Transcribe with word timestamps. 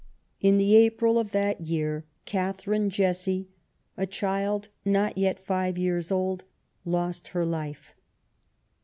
In 0.39 0.57
the 0.57 0.75
April 0.75 1.19
of 1.19 1.29
that 1.29 1.61
year 1.67 2.05
Catherine 2.25 2.89
Jessie, 2.89 3.49
a 3.95 4.07
child 4.07 4.69
not 4.83 5.15
yet 5.15 5.37
five 5.45 5.77
years 5.77 6.11
old, 6.11 6.43
lost 6.83 7.27
her 7.27 7.45
life. 7.45 7.93